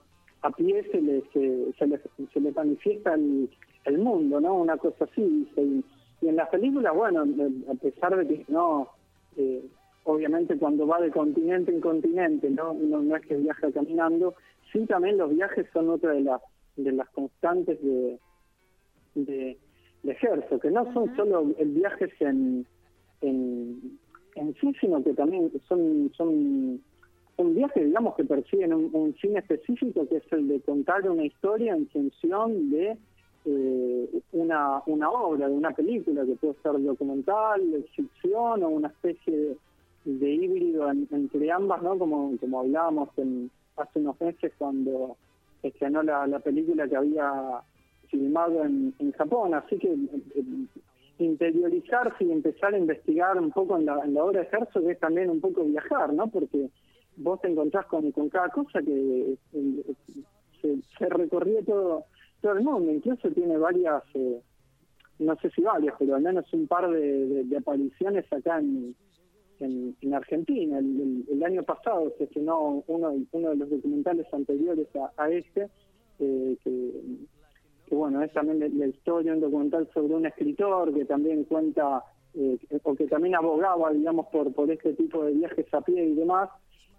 a 0.43 0.51
pie 0.51 0.83
se 0.91 1.01
les, 1.01 1.25
eh, 1.35 1.73
se 1.79 1.87
les, 1.87 2.01
se 2.33 2.41
les 2.41 2.55
manifiesta 2.55 3.15
el, 3.15 3.49
el 3.85 3.99
mundo, 3.99 4.41
¿no? 4.41 4.55
Una 4.55 4.77
cosa 4.77 5.05
así. 5.05 5.23
dice. 5.23 5.63
Y, 5.63 5.85
y 6.23 6.29
en 6.29 6.37
las 6.37 6.49
películas, 6.51 6.95
bueno, 6.95 7.25
a 7.69 7.75
pesar 7.75 8.17
de 8.17 8.27
que 8.27 8.45
no, 8.49 8.89
eh, 9.37 9.65
obviamente 10.05 10.57
cuando 10.57 10.87
va 10.87 11.01
de 11.01 11.11
continente 11.11 11.73
en 11.73 11.81
continente, 11.81 12.49
¿no? 12.51 12.73
Uno 12.73 13.03
no 13.03 13.17
es 13.17 13.27
que 13.27 13.37
viaja 13.37 13.73
caminando, 13.73 14.35
sí 14.73 14.87
también 14.87 15.19
los 15.19 15.35
viajes 15.35 15.67
son 15.73 15.91
otra 15.91 16.13
de 16.13 16.21
las, 16.21 16.41
de 16.77 16.93
las 16.93 17.09
constantes 17.11 17.83
de, 17.83 18.19
de, 19.17 19.59
de 20.03 20.17
Herzog, 20.21 20.61
que 20.61 20.71
no 20.71 20.93
son 20.93 21.15
solo 21.17 21.47
el 21.59 21.71
viajes 21.71 22.11
en, 22.21 22.67
en, 23.23 23.99
sí, 24.61 24.73
sino 24.81 25.03
que 25.03 25.13
también 25.15 25.51
son, 25.69 26.11
son, 26.17 26.81
son 27.37 27.55
viajes, 27.55 27.85
digamos, 27.87 28.15
que 28.17 28.25
persiguen 28.25 28.73
un, 28.75 28.91
un 28.93 29.15
fin 29.15 29.37
específico, 29.37 30.07
que 30.09 30.17
es 30.17 30.33
el 30.33 30.49
de 30.49 30.61
contar 30.61 31.09
una 31.09 31.25
historia 31.25 31.75
en 31.75 31.89
función 31.89 32.71
de 32.71 32.97
eh, 33.45 34.09
una, 34.33 34.83
una 34.87 35.11
obra, 35.11 35.49
de 35.49 35.55
una 35.55 35.73
película, 35.73 36.25
que 36.25 36.37
puede 36.37 36.55
ser 36.63 36.81
documental, 36.83 37.61
ficción 37.95 38.63
o 38.63 38.69
una 38.69 38.89
especie 38.89 39.57
de, 40.05 40.31
híbrido 40.35 40.91
en- 40.91 41.09
entre 41.11 41.51
ambas, 41.51 41.83
¿no? 41.83 41.99
Como, 41.99 42.37
como 42.39 42.61
hablábamos 42.61 43.09
en, 43.17 43.51
hace 43.77 43.99
unos 44.01 44.21
meses 44.21 44.53
cuando 44.59 45.17
estrenó 45.63 46.03
la, 46.03 46.27
la 46.27 46.39
película 46.41 46.87
que 46.89 46.97
había 46.97 47.33
filmado 48.09 48.65
en, 48.65 48.93
en 48.99 49.13
Japón, 49.13 49.55
así 49.55 49.77
que 49.79 49.89
eh, 49.89 50.45
interiorizarse 51.23 52.25
y 52.25 52.33
empezar 52.33 52.75
a 52.75 52.79
investigar 52.79 53.39
un 53.41 53.51
poco 53.51 53.79
en 53.79 53.87
la, 53.87 54.01
en 54.05 54.15
la 54.15 54.25
obra 54.25 54.41
de 54.41 54.49
Herzog 54.51 54.89
es 54.91 54.99
también 54.99 55.31
un 55.31 55.41
poco 55.41 55.65
viajar, 55.65 56.13
¿no? 56.13 56.29
Porque 56.29 56.69
vos 57.17 57.41
te 57.41 57.49
encontrás 57.49 57.87
con, 57.87 58.11
con 58.13 58.29
cada 58.29 58.49
cosa 58.49 58.81
que 58.83 59.37
eh, 59.53 59.95
se, 60.99 61.09
recorrió 61.09 61.63
todo, 61.65 62.05
todo 62.41 62.53
el 62.53 62.63
mundo, 62.63 62.93
incluso 62.93 63.31
tiene 63.31 63.57
varias, 63.59 64.03
eh, 64.15 64.41
no 65.19 65.37
sé 65.37 65.51
si 65.51 65.63
varias, 65.63 65.95
pero 65.99 66.15
al 66.15 66.23
menos 66.23 66.51
un 66.53 66.67
par 66.67 66.91
de, 66.91 67.45
de- 67.45 67.57
apariciones 67.57 68.25
acá 68.33 68.59
en, 68.59 68.95
en, 69.61 69.97
en 70.01 70.15
Argentina. 70.15 70.79
El 70.79 71.43
año 71.45 71.63
pasado 71.63 72.13
se 72.19 72.25
estrenó 72.25 72.83
uno, 72.87 73.15
uno 73.33 73.51
de 73.51 73.57
los 73.57 73.71
documentales 73.71 74.27
anteriores 74.33 74.89
a, 74.97 75.23
a 75.23 75.31
este, 75.31 75.69
eh, 76.19 76.57
que, 76.63 76.93
bueno, 77.97 78.23
es 78.23 78.33
también 78.33 78.59
la, 78.79 78.87
historia, 78.87 79.33
un 79.35 79.41
documental 79.41 79.89
sobre 79.93 80.15
un 80.15 80.27
escritor 80.27 80.93
que 80.95 81.05
también 81.05 81.45
cuenta, 81.45 82.03
eh, 82.35 82.59
o 82.83 82.95
que 82.95 83.07
también 83.07 83.35
abogaba, 83.35 83.93
digamos, 83.93 84.27
por, 84.33 84.53
por 84.53 84.71
este 84.71 84.93
tipo 84.95 85.25
de 85.25 85.33
viajes 85.33 85.67
a 85.73 85.81
pie 85.81 86.05
y 86.07 86.15
demás. 86.15 86.49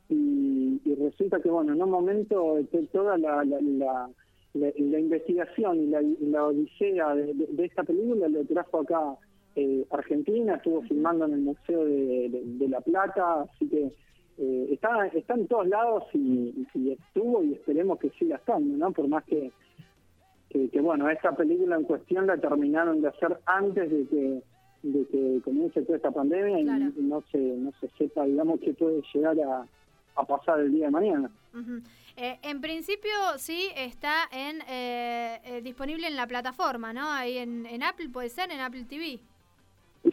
Y, 0.09 0.79
y 0.85 0.95
resulta 0.95 1.39
que, 1.39 1.49
bueno, 1.49 1.73
en 1.73 1.81
un 1.81 1.89
momento 1.89 2.59
to- 2.71 2.87
toda 2.91 3.17
la, 3.17 3.43
la, 3.43 3.59
la, 3.61 4.09
la- 4.53 4.99
investigación 4.99 5.83
y 5.83 5.87
la, 5.87 6.01
la 6.19 6.45
odisea 6.45 7.15
de, 7.15 7.33
esta 7.63 7.83
película 7.83 8.27
lo 8.27 8.43
trajo 8.45 8.79
acá 8.81 9.15
eh, 9.55 9.85
Argentina, 9.91 10.55
estuvo 10.55 10.81
filmando 10.83 11.25
en 11.25 11.33
el 11.33 11.39
Museo 11.41 11.85
de 11.85 12.67
La 12.69 12.81
Plata, 12.81 13.43
así 13.43 13.67
que 13.67 13.91
eh, 14.37 14.67
está, 14.71 15.07
está 15.07 15.35
en 15.35 15.47
todos 15.47 15.67
lados 15.67 16.03
y, 16.13 16.65
y 16.73 16.91
estuvo 16.91 17.43
y 17.43 17.53
esperemos 17.53 17.99
que 17.99 18.09
siga 18.11 18.37
estando, 18.37 18.75
¿no? 18.77 18.91
Por 18.91 19.07
más 19.07 19.23
que, 19.25 19.51
que, 20.53 20.69
que, 20.69 20.79
bueno, 20.79 21.09
esta 21.09 21.35
película 21.35 21.75
en 21.75 21.83
cuestión 21.83 22.27
la 22.27 22.37
terminaron 22.37 23.01
de 23.01 23.09
hacer 23.09 23.37
antes 23.45 23.89
de 23.91 24.07
que 24.07 24.41
de 24.83 25.05
que 25.07 25.39
comience 25.45 25.81
toda 25.83 25.95
esta 25.95 26.11
pandemia 26.11 26.59
y- 26.59 26.63
Claro. 26.65 26.85
y, 26.97 27.01
no 27.01 27.23
se 27.31 27.37
no 27.37 27.71
se 27.79 27.87
sepa, 27.97 28.25
digamos, 28.25 28.59
qué 28.59 28.73
puede 28.73 29.01
llegar 29.13 29.35
a, 29.39 29.65
a 30.15 30.25
pasar 30.25 30.59
el 30.59 30.73
día 30.73 30.85
de 30.87 30.91
mañana. 30.91 31.29
Eh, 32.17 32.37
en 32.43 32.59
principio 32.61 33.09
sí 33.37 33.69
está 33.77 34.27
en 34.31 34.59
eh, 34.69 35.39
eh, 35.45 35.61
disponible 35.61 36.05
en 36.07 36.15
la 36.17 36.27
plataforma, 36.27 36.91
¿no? 36.93 37.09
Ahí 37.11 37.37
en, 37.37 37.65
en 37.65 37.81
Apple 37.81 38.09
puede 38.11 38.27
ser, 38.29 38.51
en 38.51 38.59
Apple 38.59 38.83
TV. 38.89 39.19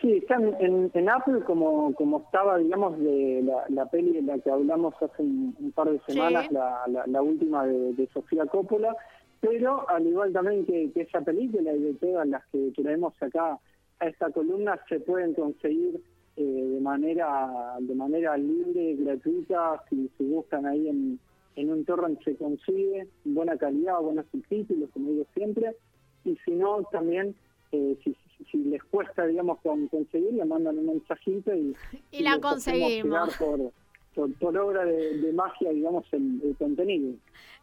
Sí, 0.00 0.12
está 0.18 0.36
en, 0.36 0.54
en- 0.60 0.90
en 0.94 1.10
Apple 1.10 1.40
como, 1.44 1.92
como 1.96 2.20
estaba, 2.20 2.56
digamos, 2.58 2.96
de 3.00 3.42
la, 3.44 3.64
la 3.70 3.86
peli 3.86 4.12
de 4.12 4.22
la 4.22 4.38
que 4.38 4.50
hablamos 4.52 4.94
hace 5.02 5.20
un, 5.20 5.56
un 5.58 5.72
par 5.72 5.90
de 5.90 5.98
semanas, 6.06 6.46
Sí. 6.48 6.54
la, 6.54 6.82
la, 6.86 7.06
la 7.08 7.22
última 7.22 7.66
de, 7.66 7.92
de 7.94 8.06
Sofía 8.14 8.46
Coppola, 8.46 8.94
pero 9.40 9.88
al 9.88 10.06
igual 10.06 10.32
también 10.32 10.64
que, 10.66 10.90
que 10.92 11.02
esa 11.02 11.20
película 11.22 11.72
y 11.72 11.80
de 11.80 11.94
todas 11.94 12.28
las 12.28 12.44
que 12.46 12.72
traemos 12.76 13.14
acá 13.22 13.58
a 13.98 14.06
esta 14.06 14.30
columna, 14.30 14.78
se 14.88 15.00
pueden 15.00 15.34
conseguir 15.34 16.00
eh, 16.36 16.42
de 16.42 16.80
manera 16.80 17.76
de 17.80 17.94
manera 17.94 18.36
libre, 18.36 18.96
gratuita, 18.96 19.82
si, 19.88 20.10
si 20.16 20.24
buscan 20.24 20.66
ahí 20.66 20.88
en, 20.88 21.18
en 21.56 21.70
un 21.70 21.84
torrent 21.84 22.22
se 22.22 22.36
consigue, 22.36 23.08
buena 23.24 23.56
calidad, 23.56 24.00
buenos 24.00 24.26
subtítulos, 24.30 24.90
como 24.90 25.10
digo 25.10 25.26
siempre, 25.34 25.76
y 26.24 26.36
si 26.44 26.52
no, 26.52 26.82
también 26.90 27.34
eh, 27.72 27.96
si, 28.02 28.16
les 28.58 28.82
cuesta, 28.84 29.26
digamos, 29.26 29.58
con, 29.60 29.86
conseguir, 29.88 30.32
le 30.32 30.44
mandan 30.44 30.78
un 30.78 30.86
mensajito 30.86 31.54
y, 31.54 31.74
Y 32.10 32.22
la 32.22 32.36
les 32.36 32.44
hacemos 32.44 32.52
conseguimos. 32.52 33.36
por, 33.36 33.72
por, 34.14 34.56
obra 34.58 34.84
de, 34.84 35.18
de 35.18 35.32
magia, 35.32 35.70
digamos, 35.70 36.04
el, 36.12 36.40
el 36.42 36.56
contenido. 36.56 37.14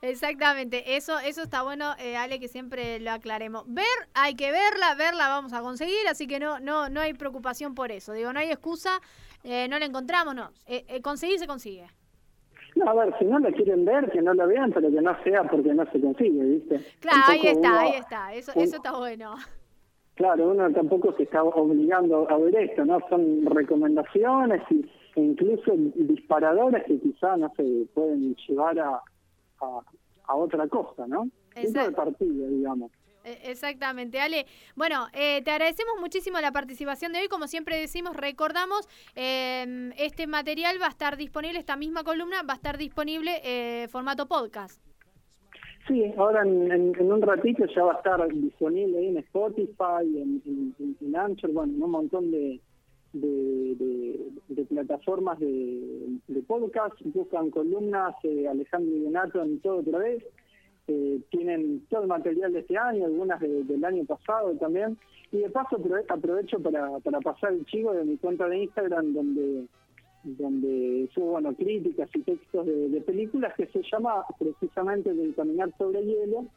Exactamente, 0.01 0.95
eso, 0.95 1.19
eso 1.19 1.41
está 1.41 1.63
bueno, 1.63 1.93
eh, 1.99 2.15
Ale, 2.17 2.39
que 2.39 2.47
siempre 2.47 2.99
lo 2.99 3.11
aclaremos. 3.11 3.63
Ver, 3.67 3.85
hay 4.13 4.35
que 4.35 4.51
verla, 4.51 4.95
verla 4.95 5.27
vamos 5.27 5.53
a 5.53 5.61
conseguir, 5.61 6.07
así 6.09 6.27
que 6.27 6.39
no, 6.39 6.59
no, 6.59 6.89
no 6.89 7.01
hay 7.01 7.13
preocupación 7.13 7.75
por 7.75 7.91
eso. 7.91 8.13
Digo, 8.13 8.31
no 8.33 8.39
hay 8.39 8.49
excusa, 8.49 8.99
eh, 9.43 9.67
no 9.69 9.77
la 9.79 9.85
encontramos, 9.85 10.35
no. 10.35 10.51
Eh, 10.67 11.01
conseguir 11.01 11.39
se 11.39 11.47
consigue. 11.47 11.87
No, 12.75 12.89
a 12.91 12.93
ver, 13.05 13.15
si 13.17 13.25
no 13.25 13.39
la 13.39 13.51
quieren 13.51 13.85
ver, 13.85 14.11
que 14.11 14.21
no 14.21 14.33
la 14.35 14.45
vean, 14.45 14.71
pero 14.71 14.91
que 14.91 15.01
no 15.01 15.23
sea 15.23 15.43
porque 15.45 15.73
no 15.73 15.83
se 15.91 15.99
consigue, 15.99 16.43
¿viste? 16.43 16.79
Claro, 16.99 17.17
ahí 17.27 17.41
está, 17.47 17.57
uno- 17.69 17.79
ahí 17.79 17.91
está, 17.97 18.33
eso, 18.35 18.51
un- 18.55 18.61
eso 18.63 18.75
está 18.75 18.95
bueno. 18.95 19.35
Claro, 20.13 20.49
uno 20.49 20.71
tampoco 20.71 21.13
se 21.13 21.23
está 21.23 21.43
obligando 21.43 22.27
a 22.29 22.37
ver 22.37 22.55
esto, 22.55 22.85
¿no? 22.85 22.99
Son 23.09 23.45
recomendaciones 23.45 24.61
y, 24.71 24.85
e 25.17 25.21
incluso 25.21 25.71
disparadores 25.95 26.83
que 26.85 26.99
quizá, 26.99 27.35
no 27.37 27.51
se 27.57 27.63
pueden 27.93 28.35
llevar 28.47 28.77
a, 28.79 29.01
a, 29.61 29.79
a 30.27 30.35
otra 30.35 30.67
cosa, 30.67 31.07
¿no? 31.07 31.21
Punto 31.21 31.31
de 31.55 31.61
Exacto. 31.67 31.95
partida, 31.95 32.47
digamos. 32.47 32.91
Eh, 33.23 33.39
Exactamente, 33.45 34.19
Ale. 34.21 34.45
Bueno, 34.75 35.07
eh, 35.13 35.41
te 35.43 35.49
agradecemos 35.51 35.95
muchísimo 35.99 36.39
la 36.39 36.51
participación 36.51 37.11
de 37.13 37.21
hoy. 37.21 37.27
Como 37.29 37.47
siempre 37.47 37.77
decimos, 37.77 38.15
recordamos, 38.15 38.87
eh, 39.15 39.91
este 39.97 40.27
material 40.27 40.77
va 40.79 40.85
a 40.85 40.89
estar 40.89 41.17
disponible, 41.17 41.57
esta 41.59 41.75
misma 41.75 42.03
columna 42.03 42.43
va 42.43 42.53
a 42.53 42.57
estar 42.57 42.77
disponible 42.77 43.41
eh, 43.43 43.87
formato 43.89 44.27
podcast. 44.27 44.79
Sí, 45.87 46.03
ahora 46.17 46.43
en, 46.43 46.71
en- 46.71 46.95
en 46.99 47.11
un 47.11 47.21
ratito 47.21 47.65
ya 47.73 47.83
va 47.83 47.93
a 47.93 47.97
estar 47.97 48.27
disponible 48.27 49.07
en 49.09 49.17
Spotify, 49.17 50.03
en, 50.03 50.41
en, 50.45 50.75
en- 50.79 50.97
en 51.01 51.15
Anchor, 51.15 51.51
bueno, 51.53 51.73
en 51.73 51.81
un 51.83 51.91
montón 51.91 52.29
de, 52.29 52.59
de, 53.21 54.65
plataformas 54.69 55.39
de, 55.39 56.41
podcast. 56.47 56.95
Buscan 57.03 57.49
columnas, 57.49 58.15
eh, 58.23 58.47
Alejandro 58.47 58.95
y 58.95 58.99
Donato 59.03 59.41
en 59.41 59.59
todo 59.59 59.77
otra 59.77 59.99
vez. 59.99 60.23
Eh, 60.87 61.19
tienen 61.29 61.85
todo 61.89 62.03
el 62.03 62.07
material 62.07 62.53
de 62.53 62.59
este 62.59 62.77
año, 62.77 63.05
algunas 63.05 63.39
de- 63.41 63.63
del 63.63 63.83
año 63.83 64.05
pasado 64.05 64.53
también. 64.55 64.97
Y 65.31 65.39
de 65.39 65.49
paso 65.49 65.77
aprove- 65.77 66.05
aprovecho 66.07 66.59
para, 66.59 66.99
para 66.99 67.19
pasar 67.19 67.51
el 67.53 67.65
chivo 67.65 67.91
de 67.93 68.05
mi 68.05 68.17
cuenta 68.17 68.47
de 68.47 68.63
Instagram 68.63 69.13
donde 69.13 69.65
donde 70.23 71.09
subo 71.13 71.31
bueno, 71.33 71.53
críticas 71.55 72.09
y 72.13 72.21
textos 72.21 72.65
de, 72.65 73.01
películas 73.01 73.53
que 73.55 73.65
se 73.67 73.81
llama 73.89 74.25
precisamente 74.37 75.13
de 75.13 75.31
Caminar 75.33 75.71
sobre 75.77 76.03
hielo, 76.03 76.47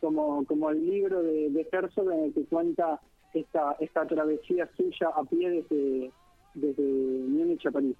como, 0.00 0.44
como 0.46 0.70
el 0.70 0.84
libro 0.84 1.22
de, 1.22 1.50
de 1.50 1.68
Herzog 1.70 2.10
en 2.10 2.24
el 2.24 2.34
que 2.34 2.44
cuenta 2.46 3.00
esta, 3.34 3.76
esta 3.80 4.06
travesía 4.06 4.68
suya 4.76 5.08
a 5.14 5.24
pie 5.24 5.50
desde, 5.50 6.10
desde 6.54 6.82
Múnich 6.82 7.66
a 7.66 7.70
París. 7.70 7.96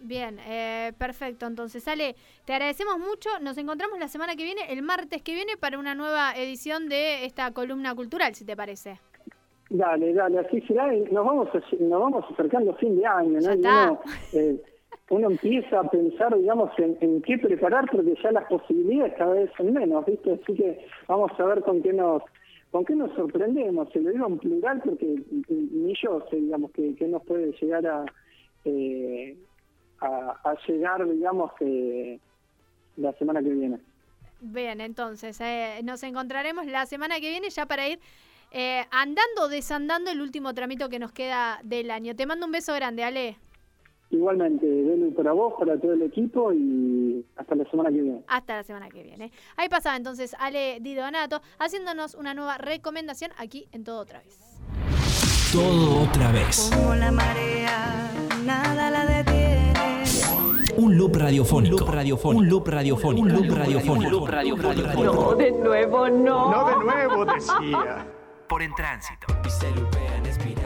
Bien, 0.00 0.38
eh, 0.46 0.92
perfecto. 0.98 1.46
Entonces, 1.46 1.86
Ale, 1.88 2.14
te 2.44 2.52
agradecemos 2.52 2.98
mucho. 2.98 3.30
Nos 3.40 3.56
encontramos 3.56 3.98
la 3.98 4.08
semana 4.08 4.36
que 4.36 4.44
viene, 4.44 4.60
el 4.68 4.82
martes 4.82 5.22
que 5.22 5.34
viene, 5.34 5.56
para 5.56 5.78
una 5.78 5.94
nueva 5.94 6.32
edición 6.36 6.88
de 6.88 7.24
esta 7.24 7.52
columna 7.52 7.94
cultural, 7.94 8.34
si 8.34 8.44
te 8.44 8.54
parece. 8.54 9.00
Dale, 9.70 10.12
dale, 10.12 10.40
así 10.40 10.60
será. 10.62 10.92
Nos 10.92 11.24
vamos, 11.24 11.48
nos 11.80 12.00
vamos 12.00 12.24
acercando 12.30 12.72
a 12.72 12.74
fin 12.74 12.96
de 12.98 13.06
año, 13.06 13.40
¿no? 13.40 13.54
Uno, 13.54 14.00
eh, 14.34 14.62
uno 15.08 15.30
empieza 15.30 15.80
a 15.80 15.88
pensar, 15.88 16.36
digamos, 16.36 16.70
en, 16.78 16.98
en 17.00 17.22
qué 17.22 17.38
preparar, 17.38 17.86
porque 17.90 18.14
ya 18.22 18.30
las 18.32 18.44
posibilidades 18.44 19.14
cada 19.16 19.32
vez 19.32 19.50
son 19.56 19.72
menos, 19.72 20.04
¿viste? 20.04 20.32
Así 20.34 20.54
que 20.54 20.86
vamos 21.08 21.32
a 21.38 21.44
ver 21.44 21.62
con 21.62 21.82
qué 21.82 21.94
nos 21.94 22.22
con 22.74 22.84
qué 22.84 22.96
nos 22.96 23.14
sorprendemos. 23.14 23.88
Se 23.92 24.00
lo 24.00 24.10
digo 24.10 24.26
en 24.26 24.36
plural 24.36 24.82
porque 24.84 25.22
ni 25.48 25.94
yo 26.02 26.26
sé, 26.28 26.34
digamos, 26.34 26.72
que, 26.72 26.96
que 26.96 27.06
nos 27.06 27.22
puede 27.22 27.52
llegar 27.52 27.86
a, 27.86 28.04
eh, 28.64 29.36
a, 30.00 30.56
llegar, 30.66 31.08
digamos, 31.08 31.52
eh, 31.60 32.18
la 32.96 33.12
semana 33.12 33.40
que 33.44 33.50
viene. 33.50 33.78
Bien, 34.40 34.80
entonces, 34.80 35.40
eh, 35.40 35.82
nos 35.84 36.02
encontraremos 36.02 36.66
la 36.66 36.84
semana 36.86 37.20
que 37.20 37.30
viene 37.30 37.48
ya 37.48 37.64
para 37.64 37.88
ir 37.88 38.00
eh, 38.50 38.82
andando 38.90 39.46
desandando 39.48 40.10
el 40.10 40.20
último 40.20 40.52
tramito 40.52 40.88
que 40.88 40.98
nos 40.98 41.12
queda 41.12 41.60
del 41.62 41.92
año. 41.92 42.16
Te 42.16 42.26
mando 42.26 42.44
un 42.44 42.50
beso 42.50 42.74
grande, 42.74 43.04
Ale. 43.04 43.36
Igualmente, 44.14 44.64
Belu, 44.64 45.12
para 45.12 45.32
vos, 45.32 45.54
para 45.58 45.76
todo 45.76 45.92
el 45.92 46.02
equipo 46.02 46.52
y 46.52 47.26
hasta 47.36 47.56
la 47.56 47.68
semana 47.68 47.90
que 47.90 48.00
viene. 48.00 48.22
Hasta 48.28 48.56
la 48.56 48.62
semana 48.62 48.88
que 48.88 49.02
viene. 49.02 49.32
Ahí 49.56 49.68
pasaba 49.68 49.96
entonces 49.96 50.36
Ale 50.38 50.78
Di 50.80 50.94
Donato 50.94 51.40
haciéndonos 51.58 52.14
una 52.14 52.32
nueva 52.32 52.56
recomendación 52.58 53.32
aquí 53.36 53.66
en 53.72 53.82
Todo 53.82 54.00
Otra 54.00 54.20
Vez. 54.20 54.38
Todo 55.52 56.02
otra 56.02 56.30
vez. 56.30 56.70
Como 56.72 56.94
la 56.94 57.10
marea, 57.10 58.10
nada 58.44 58.90
la 58.90 59.04
detiene. 59.04 60.04
Un 60.76 60.96
loop 60.96 61.16
radiofónico. 61.16 61.76
Un 61.76 61.80
loop 61.80 61.88
radiofónico. 61.90 62.42
Un 62.42 62.48
loop 62.48 62.68
radiofónico. 62.68 63.22
Un 63.22 63.32
loop 63.32 63.50
radiofónico. 63.50 64.06
Un 64.06 64.12
loop 64.12 64.28
radiofónico. 64.28 65.14
No, 65.14 65.34
de 65.34 65.50
nuevo 65.50 66.08
no. 66.08 66.50
No 66.52 66.68
de 66.68 66.84
nuevo, 66.84 67.24
decía. 67.24 68.06
Por 68.48 68.62
en 68.62 68.74
tránsito. 68.74 69.26
Y 69.44 69.50
se 69.50 69.68
en 69.68 70.26
espiral. 70.26 70.63